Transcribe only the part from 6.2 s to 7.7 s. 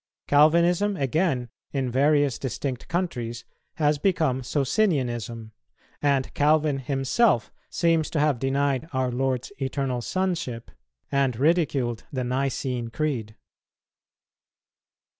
Calvin himself